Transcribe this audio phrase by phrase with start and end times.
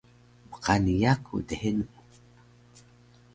[0.51, 1.85] bqani yaku dhenu